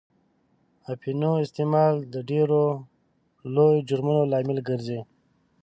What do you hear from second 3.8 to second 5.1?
جرمونو لامل ګرځي.